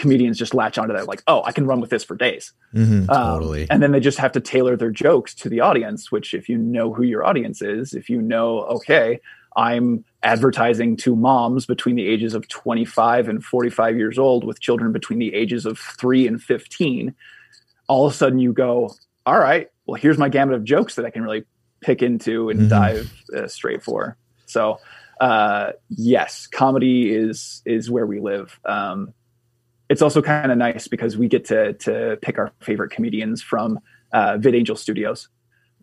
[0.00, 2.52] Comedians just latch onto that, like, oh, I can run with this for days.
[2.74, 3.66] Mm-hmm, um, totally.
[3.70, 6.10] And then they just have to tailor their jokes to the audience.
[6.10, 9.20] Which, if you know who your audience is, if you know, okay,
[9.56, 14.92] I'm advertising to moms between the ages of 25 and 45 years old with children
[14.92, 17.14] between the ages of 3 and 15
[17.88, 18.94] all of a sudden you go
[19.26, 21.44] all right well here's my gamut of jokes that i can really
[21.80, 22.68] pick into and mm-hmm.
[22.68, 24.78] dive uh, straight for so
[25.20, 29.12] uh, yes comedy is is where we live um,
[29.90, 33.78] it's also kind of nice because we get to to pick our favorite comedians from
[34.12, 35.28] uh, VidAngel Studios.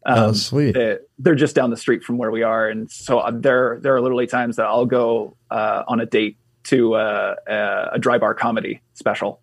[0.06, 0.72] Oh, um, oh, sweet.
[0.72, 3.94] They, they're just down the street from where we are, and so uh, there there
[3.96, 8.18] are literally times that I'll go uh, on a date to uh, uh, a dry
[8.18, 9.42] bar comedy special,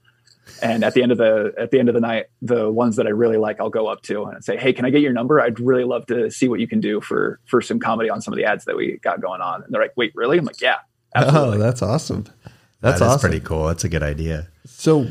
[0.63, 3.07] And at the end of the at the end of the night, the ones that
[3.07, 5.41] I really like, I'll go up to and say, "Hey, can I get your number?
[5.41, 8.33] I'd really love to see what you can do for for some comedy on some
[8.33, 10.61] of the ads that we got going on." And they're like, "Wait, really?" I'm like,
[10.61, 10.79] "Yeah,
[11.15, 12.25] absolutely." Oh, that's awesome.
[12.85, 13.31] That's that awesome.
[13.31, 13.67] pretty cool.
[13.67, 14.49] That's a good idea.
[14.67, 15.07] So,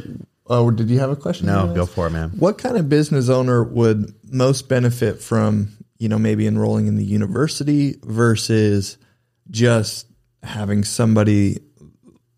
[0.46, 1.48] oh, did you have a question?
[1.48, 2.30] No, go for it, man.
[2.38, 7.04] What kind of business owner would most benefit from, you know, maybe enrolling in the
[7.04, 9.00] university versus
[9.50, 10.06] just
[10.44, 11.62] having somebody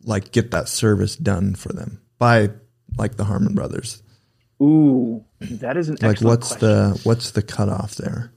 [0.04, 2.52] like get that service done for them by
[2.98, 4.02] like the Harmon brothers?
[4.62, 6.69] Ooh, that is an like what's question.
[6.69, 8.32] the what's the cutoff there?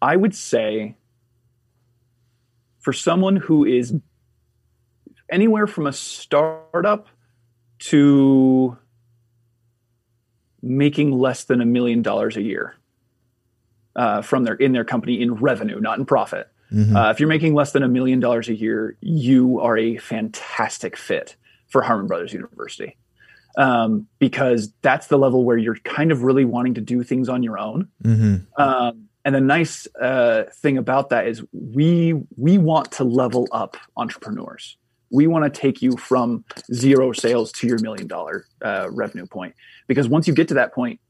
[0.00, 0.96] I would say
[2.80, 3.94] for someone who is
[5.30, 7.08] anywhere from a startup
[7.78, 8.76] to
[10.62, 12.74] making less than a million dollars a year
[13.96, 16.48] uh, from their in their company in revenue, not in profit.
[16.72, 16.94] Mm-hmm.
[16.94, 20.96] Uh, if you're making less than a million dollars a year, you are a fantastic
[20.96, 21.36] fit
[21.68, 22.96] for Harmon Brothers University
[23.56, 27.42] um, because that's the level where you're kind of really wanting to do things on
[27.42, 27.88] your own.
[28.04, 28.60] Mm-hmm.
[28.60, 33.76] Um, and the nice uh, thing about that is we we want to level up
[33.96, 34.76] entrepreneurs.
[35.10, 39.54] We want to take you from zero sales to your million dollar uh, revenue point
[39.88, 41.00] because once you get to that point,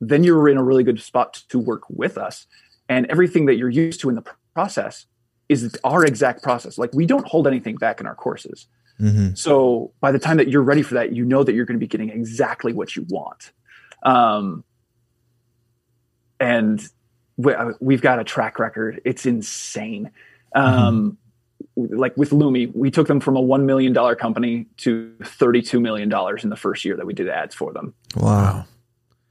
[0.00, 2.46] then you're in a really good spot to work with us.
[2.88, 5.06] And everything that you're used to in the process
[5.48, 6.76] is our exact process.
[6.76, 8.66] Like we don't hold anything back in our courses.
[9.00, 9.34] Mm-hmm.
[9.34, 11.80] So by the time that you're ready for that, you know that you're going to
[11.80, 13.52] be getting exactly what you want.
[14.02, 14.64] Um,
[16.40, 16.86] and
[17.36, 19.00] we, have uh, got a track record.
[19.04, 20.10] It's insane.
[20.54, 21.18] Um,
[21.76, 21.96] mm-hmm.
[21.96, 26.50] Like with Lume, we took them from a $1 million company to $32 million in
[26.50, 27.94] the first year that we did ads for them.
[28.14, 28.64] Wow.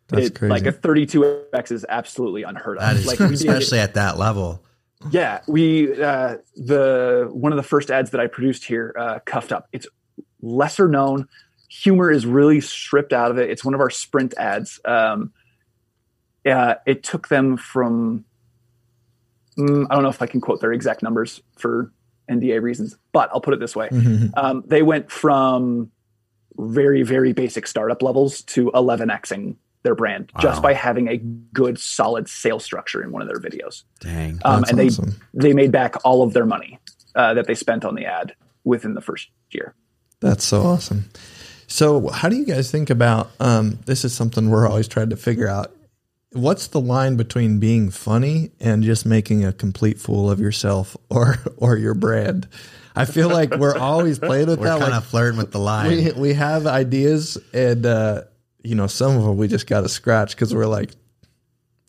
[0.08, 0.52] That's it, crazy.
[0.52, 2.84] Like a 32x is absolutely unheard of.
[2.84, 4.62] That is, like especially at that level.
[5.12, 9.52] Yeah, we uh, the one of the first ads that I produced here, uh, cuffed
[9.52, 9.68] up.
[9.72, 9.88] It's
[10.41, 11.28] lesser known.
[11.70, 13.50] Humor is really stripped out of it.
[13.50, 14.80] It's one of our sprint ads.
[14.86, 15.34] Um,
[16.45, 18.25] uh, it took them from
[19.58, 21.91] mm, I don't know if I can quote their exact numbers for
[22.29, 24.27] NDA reasons, but I'll put it this way: mm-hmm.
[24.38, 25.91] um, they went from
[26.58, 30.41] very very basic startup levels to 11xing their brand wow.
[30.41, 33.84] just by having a good solid sales structure in one of their videos.
[33.99, 34.39] Dang.
[34.43, 35.15] Um, and they awesome.
[35.34, 36.79] they made back all of their money
[37.15, 39.75] uh, that they spent on the ad within the first year.
[40.19, 41.05] That's so awesome.
[41.67, 44.05] So, how do you guys think about um, this?
[44.05, 45.75] Is something we're always trying to figure out.
[46.36, 51.38] What's the line between being funny and just making a complete fool of yourself or
[51.58, 52.48] or your brand?
[52.95, 54.62] I feel like we're always playing with that.
[54.62, 54.80] we're that.
[54.80, 55.89] Kind like, of flirting with the line.
[55.89, 58.24] We we have ideas and uh,
[58.63, 60.91] you know, some of them we just got to scratch because we're like,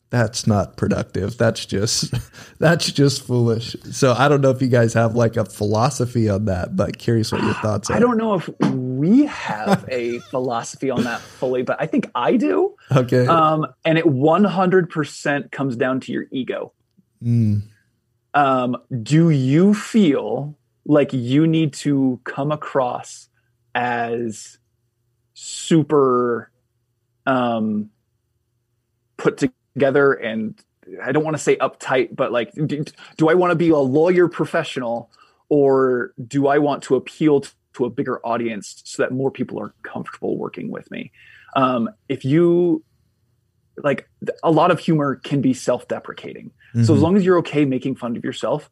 [0.09, 1.37] that's not productive.
[1.37, 2.13] That's just
[2.59, 3.75] that's just foolish.
[3.91, 7.31] So I don't know if you guys have like a philosophy on that, but curious
[7.31, 7.95] what your thoughts are.
[7.95, 12.37] I don't know if we have a philosophy on that fully, but I think I
[12.37, 12.75] do.
[12.91, 13.27] Okay.
[13.27, 16.73] Um, and it 100% comes down to your ego.
[17.21, 17.63] Mm.
[18.33, 23.27] Um, do you feel like you need to come across
[23.75, 24.57] as
[25.33, 26.51] super
[27.25, 27.89] um,
[29.17, 29.53] put together
[30.13, 30.59] and
[31.03, 32.83] I don't want to say uptight, but like, do,
[33.17, 35.11] do I want to be a lawyer professional
[35.49, 39.59] or do I want to appeal to, to a bigger audience so that more people
[39.59, 41.11] are comfortable working with me?
[41.55, 42.83] Um, if you
[43.77, 44.09] like,
[44.43, 46.51] a lot of humor can be self deprecating.
[46.69, 46.83] Mm-hmm.
[46.83, 47.03] So as mm-hmm.
[47.03, 48.69] long as you're okay making fun of yourself,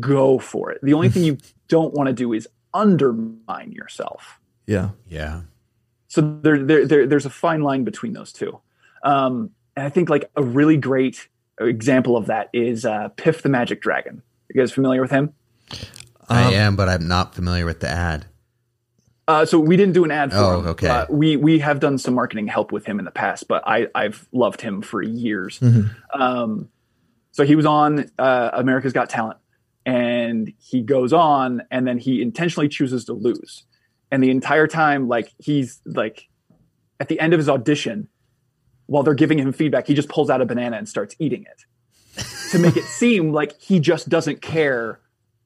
[0.00, 0.80] go for it.
[0.82, 4.40] The only thing you don't want to do is undermine yourself.
[4.66, 4.90] Yeah.
[5.08, 5.42] Yeah.
[6.08, 8.60] So there, there, there, there's a fine line between those two.
[9.02, 11.28] Um, and I think like a really great
[11.60, 14.22] example of that is uh, Piff the Magic Dragon.
[14.48, 15.32] You guys familiar with him?
[16.28, 18.26] I um, am, but I'm not familiar with the ad.
[19.26, 20.66] Uh, so we didn't do an ad for oh, him.
[20.68, 20.88] okay.
[20.88, 23.88] Uh, we we have done some marketing help with him in the past, but I
[23.94, 25.58] I've loved him for years.
[25.60, 26.20] Mm-hmm.
[26.20, 26.68] Um,
[27.32, 29.38] so he was on uh, America's Got Talent,
[29.86, 33.64] and he goes on, and then he intentionally chooses to lose
[34.14, 36.28] and the entire time like he's like
[37.00, 38.08] at the end of his audition
[38.86, 42.22] while they're giving him feedback he just pulls out a banana and starts eating it
[42.50, 45.00] to make it seem like he just doesn't care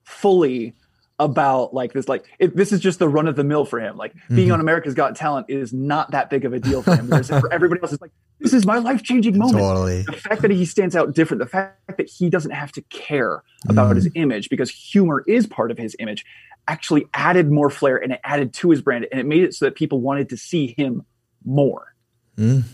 [0.05, 0.75] fully
[1.21, 3.97] about like this like it, this is just the run of the mill for him
[3.97, 4.37] like mm-hmm.
[4.37, 7.29] being on america's got talent is not that big of a deal for him whereas
[7.29, 10.53] for everybody else it's like this is my life changing moment totally the fact that
[10.53, 13.97] he stands out different the fact that he doesn't have to care about mm.
[13.97, 16.25] his image because humor is part of his image
[16.69, 19.65] actually added more flair and it added to his brand and it made it so
[19.65, 21.05] that people wanted to see him
[21.45, 21.95] more.
[22.37, 22.65] Mm,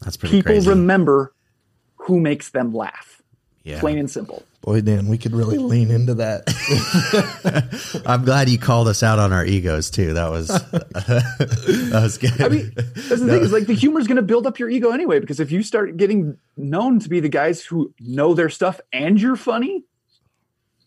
[0.00, 0.68] that's pretty People crazy.
[0.68, 1.32] remember
[1.96, 3.22] who makes them laugh.
[3.62, 3.80] Yeah.
[3.80, 4.42] Plain and simple.
[4.62, 8.02] Boy, Dan, we could really lean into that.
[8.06, 10.14] I'm glad you called us out on our egos too.
[10.14, 12.40] That was that was good.
[12.40, 13.32] I mean, that's the no.
[13.34, 15.18] thing is like the humor is going to build up your ego anyway.
[15.18, 19.20] Because if you start getting known to be the guys who know their stuff and
[19.20, 19.84] you're funny,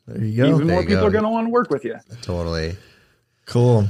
[0.08, 0.50] there you go.
[0.50, 1.08] Even there more people go.
[1.08, 1.96] are going to want to work with you.
[2.22, 2.76] Totally.
[3.46, 3.88] Cool.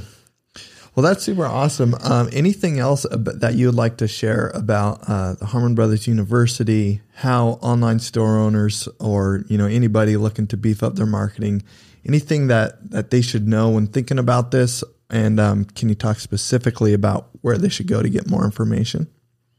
[0.94, 1.96] Well, that's super awesome.
[2.02, 7.02] Um, anything else that you would like to share about uh, the Harmon Brothers University?
[7.14, 11.64] How online store owners or you know anybody looking to beef up their marketing,
[12.06, 14.84] anything that that they should know when thinking about this?
[15.10, 19.08] And um, can you talk specifically about where they should go to get more information?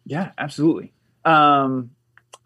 [0.06, 0.94] Yeah, absolutely.
[1.26, 1.92] Um,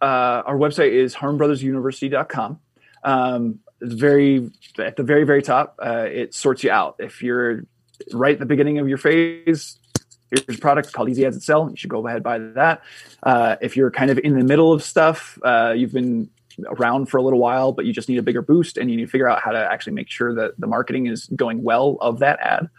[0.02, 2.60] uh, our website is harmonbrothersuniversity.com.
[3.04, 5.78] Um, it's very at the very very top.
[5.80, 7.66] Uh, it sorts you out if you're
[8.14, 9.78] right at the beginning of your phase,
[10.30, 11.70] here's a product called Easy Ads That Sell.
[11.70, 12.82] You should go ahead and buy that.
[13.24, 16.30] Uh, if you're kind of in the middle of stuff, uh, you've been
[16.68, 19.06] around for a little while, but you just need a bigger boost and you need
[19.06, 22.20] to figure out how to actually make sure that the marketing is going well of
[22.20, 22.70] that ad.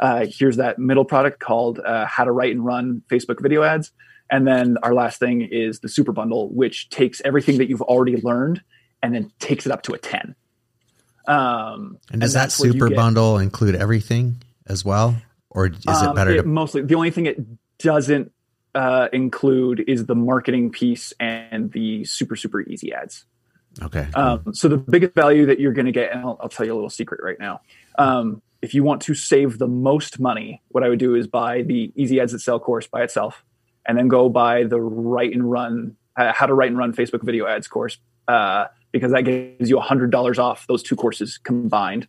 [0.00, 3.92] Uh, here's that middle product called uh, How to Write and Run Facebook Video Ads.
[4.30, 8.16] And then our last thing is the super bundle, which takes everything that you've already
[8.20, 8.62] learned
[9.02, 10.34] and then takes it up to a 10.
[11.28, 14.42] Um, and does and that super bundle include everything?
[14.66, 15.16] As well,
[15.50, 16.30] or is um, it better?
[16.32, 17.38] It to- mostly the only thing it
[17.78, 18.32] doesn't
[18.74, 23.24] uh, include is the marketing piece and the super super easy ads.
[23.82, 24.08] Okay.
[24.14, 26.72] Um, so the biggest value that you're going to get, and I'll, I'll, tell you
[26.72, 27.60] a little secret right now.
[27.98, 31.62] Um, if you want to save the most money, what I would do is buy
[31.62, 33.44] the Easy Ads That Sell course by itself,
[33.86, 37.22] and then go buy the Write and Run, uh, How to Write and Run Facebook
[37.22, 37.98] Video Ads course,
[38.28, 42.08] uh, because that gives you hundred dollars off those two courses combined.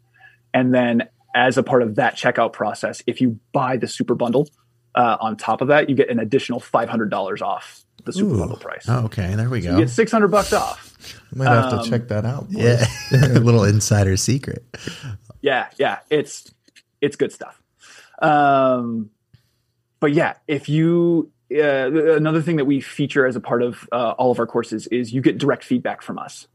[0.53, 4.49] And then as a part of that checkout process, if you buy the super bundle,
[4.95, 8.33] uh, on top of that, you get an additional five hundred dollars off the super
[8.33, 8.39] Ooh.
[8.39, 8.85] bundle price.
[8.87, 9.77] Oh, okay, there we so go.
[9.77, 10.97] You get six hundred bucks off.
[11.31, 12.49] I might have um, to check that out.
[12.49, 12.63] Boys.
[12.63, 12.87] Yeah,
[13.37, 14.65] a little insider secret.
[15.41, 16.51] Yeah, yeah, it's
[17.01, 17.61] it's good stuff.
[18.19, 19.11] Um,
[19.99, 24.15] but yeah, if you uh, another thing that we feature as a part of uh,
[24.17, 26.47] all of our courses is you get direct feedback from us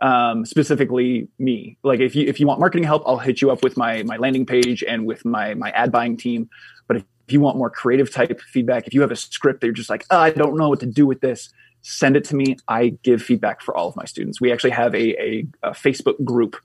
[0.00, 1.76] um, specifically me.
[1.82, 4.16] Like if you if you want marketing help, I'll hit you up with my my
[4.16, 6.48] landing page and with my my ad buying team.
[6.86, 9.74] But if, you want more creative type feedback, if you have a script that you're
[9.74, 12.56] just like, oh, I don't know what to do with this, send it to me.
[12.68, 14.40] I give feedback for all of my students.
[14.40, 16.56] We actually have a, a, a Facebook group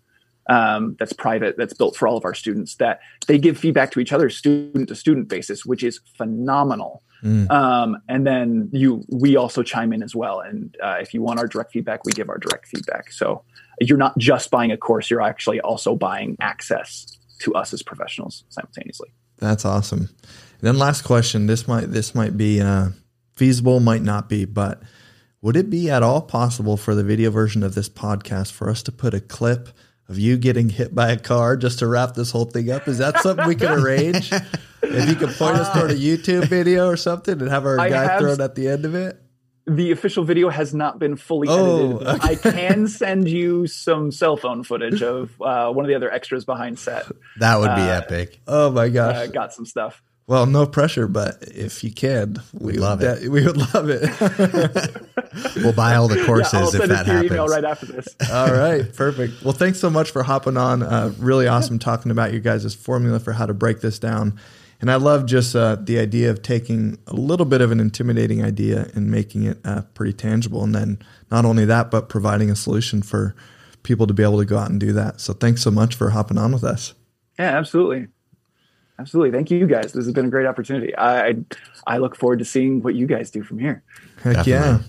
[0.49, 2.75] um, that's private, that's built for all of our students.
[2.75, 7.03] That they give feedback to each other, student to student basis, which is phenomenal.
[7.23, 7.49] Mm.
[7.49, 10.41] Um, and then you, we also chime in as well.
[10.41, 13.11] And uh, if you want our direct feedback, we give our direct feedback.
[13.11, 13.43] So
[13.79, 18.43] you're not just buying a course; you're actually also buying access to us as professionals
[18.49, 19.13] simultaneously.
[19.37, 19.99] That's awesome.
[19.99, 22.89] And then last question: this might this might be uh,
[23.35, 24.81] feasible, might not be, but
[25.41, 28.83] would it be at all possible for the video version of this podcast for us
[28.83, 29.69] to put a clip?
[30.09, 32.87] of you getting hit by a car just to wrap this whole thing up?
[32.87, 34.31] Is that something we could arrange?
[34.83, 37.89] if you could point us toward a YouTube video or something and have our I
[37.89, 39.19] guy have, throw it at the end of it?
[39.65, 42.07] The official video has not been fully oh, edited.
[42.07, 42.29] Okay.
[42.29, 46.43] I can send you some cell phone footage of uh, one of the other extras
[46.43, 47.05] behind set.
[47.39, 48.41] That would be uh, epic.
[48.45, 49.15] Oh my gosh.
[49.15, 50.03] Uh, got some stuff.
[50.25, 53.29] Well, no pressure, but if you can, we love it.
[53.29, 54.03] We would love it.
[55.57, 57.31] we'll buy all the courses yeah, I'll send if that happens.
[57.31, 58.07] Email right after this.
[58.31, 59.43] all right, perfect.
[59.43, 60.81] Well, thanks so much for hopping on.
[60.81, 64.39] Uh, really awesome talking about your guys' formula for how to break this down.
[64.83, 68.43] And I love just uh, the idea of taking a little bit of an intimidating
[68.43, 70.61] idea and making it uh, pretty tangible.
[70.61, 70.99] And then
[71.31, 73.33] not only that, but providing a solution for
[73.83, 75.21] people to be able to go out and do that.
[75.21, 76.95] So thanks so much for hopping on with us.
[77.39, 78.09] Yeah, absolutely.
[78.99, 79.31] Absolutely.
[79.31, 79.93] Thank you, guys.
[79.93, 80.93] This has been a great opportunity.
[80.97, 81.37] I
[81.87, 83.83] I look forward to seeing what you guys do from here.
[84.21, 84.79] Heck yeah.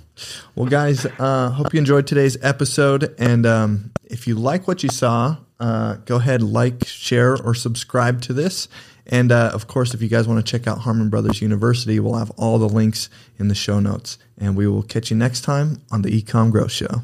[0.57, 3.15] Well, guys, uh, hope you enjoyed today's episode.
[3.17, 8.23] And um, if you like what you saw, uh, go ahead, like, share, or subscribe
[8.23, 8.67] to this.
[9.07, 12.15] And uh, of course, if you guys want to check out Harmon Brothers University, we'll
[12.15, 14.19] have all the links in the show notes.
[14.39, 17.03] And we will catch you next time on the eComm Growth Show.